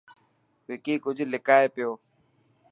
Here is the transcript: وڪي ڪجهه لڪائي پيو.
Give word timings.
وڪي 0.67 0.93
ڪجهه 1.03 1.31
لڪائي 1.33 1.67
پيو. 1.75 1.91